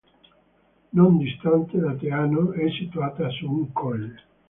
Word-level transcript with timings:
Non 0.97 1.11
distante 1.19 1.77
da 1.79 1.93
Teano, 1.93 2.53
è 2.53 2.67
situata 2.71 3.29
su 3.29 3.45
un 3.47 3.71
colle. 3.71 4.15